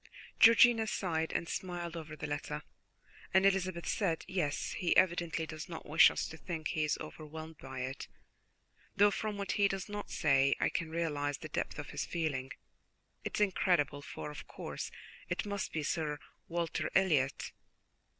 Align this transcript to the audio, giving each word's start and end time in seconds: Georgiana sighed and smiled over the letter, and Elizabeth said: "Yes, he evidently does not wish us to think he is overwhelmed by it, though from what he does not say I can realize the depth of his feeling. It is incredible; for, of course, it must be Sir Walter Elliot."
Georgiana 0.39 0.87
sighed 0.87 1.31
and 1.31 1.47
smiled 1.47 1.95
over 1.95 2.15
the 2.15 2.25
letter, 2.25 2.63
and 3.35 3.45
Elizabeth 3.45 3.87
said: 3.87 4.25
"Yes, 4.27 4.71
he 4.71 4.97
evidently 4.97 5.45
does 5.45 5.69
not 5.69 5.85
wish 5.87 6.09
us 6.09 6.25
to 6.29 6.37
think 6.37 6.69
he 6.69 6.83
is 6.83 6.97
overwhelmed 6.99 7.59
by 7.59 7.81
it, 7.81 8.07
though 8.95 9.11
from 9.11 9.37
what 9.37 9.51
he 9.51 9.67
does 9.67 9.87
not 9.87 10.09
say 10.09 10.55
I 10.59 10.69
can 10.69 10.89
realize 10.89 11.37
the 11.37 11.49
depth 11.49 11.77
of 11.77 11.91
his 11.91 12.03
feeling. 12.03 12.51
It 13.23 13.37
is 13.37 13.41
incredible; 13.41 14.01
for, 14.01 14.31
of 14.31 14.47
course, 14.47 14.89
it 15.29 15.45
must 15.45 15.71
be 15.71 15.83
Sir 15.83 16.17
Walter 16.47 16.89
Elliot." 16.95 17.51